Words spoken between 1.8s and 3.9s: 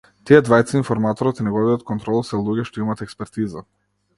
контролор се луѓе што имаат експертиза.